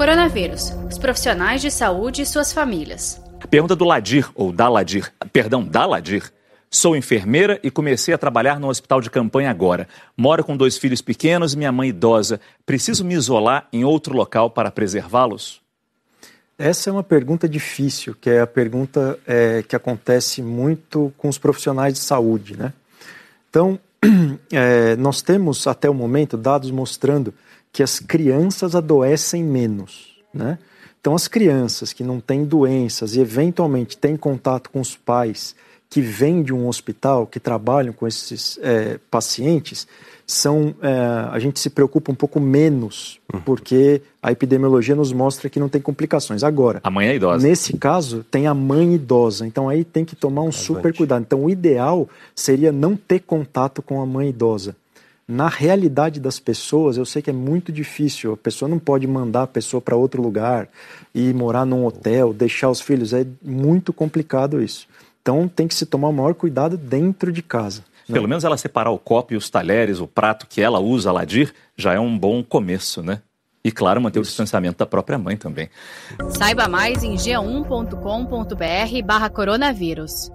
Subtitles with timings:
[0.00, 3.20] Coronavírus, os profissionais de saúde e suas famílias.
[3.50, 6.32] Pergunta do Ladir, ou da Ladir, perdão, da Ladir.
[6.70, 9.86] Sou enfermeira e comecei a trabalhar no hospital de campanha agora.
[10.16, 12.40] Moro com dois filhos pequenos e minha mãe idosa.
[12.64, 15.60] Preciso me isolar em outro local para preservá-los?
[16.58, 21.36] Essa é uma pergunta difícil, que é a pergunta é, que acontece muito com os
[21.36, 22.72] profissionais de saúde, né?
[23.50, 23.78] Então,
[24.52, 27.34] é, nós temos até o momento dados mostrando
[27.72, 30.58] que as crianças adoecem menos, né?
[31.00, 35.54] Então, as crianças que não têm doenças e eventualmente têm contato com os pais
[35.88, 39.88] que vêm de um hospital, que trabalham com esses é, pacientes,
[40.24, 40.92] são é,
[41.32, 43.40] a gente se preocupa um pouco menos, uhum.
[43.40, 46.44] porque a epidemiologia nos mostra que não tem complicações.
[46.44, 47.44] Agora, a mãe é idosa.
[47.44, 51.22] Nesse caso, tem a mãe idosa, então aí tem que tomar um super cuidado.
[51.22, 54.76] Então, o ideal seria não ter contato com a mãe idosa.
[55.30, 58.32] Na realidade das pessoas, eu sei que é muito difícil.
[58.32, 60.68] A pessoa não pode mandar a pessoa para outro lugar
[61.14, 63.12] e morar num hotel, deixar os filhos.
[63.12, 64.88] É muito complicado isso.
[65.22, 67.84] Então tem que se tomar o maior cuidado dentro de casa.
[68.08, 68.14] Né?
[68.14, 71.54] Pelo menos ela separar o copo e os talheres, o prato que ela usa, Ladir,
[71.76, 73.22] já é um bom começo, né?
[73.64, 75.70] E claro, manter o distanciamento da própria mãe também.
[76.30, 80.28] Saiba mais em g1.com.br barra coronavírus.